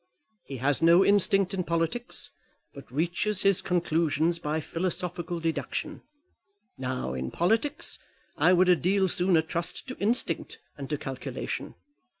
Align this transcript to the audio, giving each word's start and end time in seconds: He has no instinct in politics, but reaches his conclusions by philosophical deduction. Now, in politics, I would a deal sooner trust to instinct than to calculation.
He 0.45 0.57
has 0.57 0.81
no 0.81 1.05
instinct 1.05 1.53
in 1.53 1.63
politics, 1.63 2.31
but 2.73 2.91
reaches 2.91 3.43
his 3.43 3.61
conclusions 3.61 4.39
by 4.39 4.59
philosophical 4.59 5.37
deduction. 5.39 6.01
Now, 6.75 7.13
in 7.13 7.29
politics, 7.29 7.99
I 8.35 8.51
would 8.53 8.67
a 8.69 8.75
deal 8.75 9.07
sooner 9.07 9.43
trust 9.43 9.87
to 9.89 9.99
instinct 9.99 10.57
than 10.75 10.87
to 10.87 10.97
calculation. 10.97 11.75